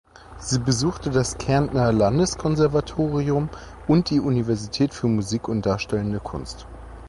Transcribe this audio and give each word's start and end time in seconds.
Sie 0.39 0.57
besuchte 0.57 1.11
das 1.11 1.37
Kärntner 1.37 1.91
Landeskonservatorium 1.91 3.49
und 3.87 4.09
die 4.09 4.19
Universität 4.19 4.95
für 4.95 5.05
Musik 5.07 5.47
und 5.47 5.67
darstellende 5.67 6.19
Kunst. 6.19 6.65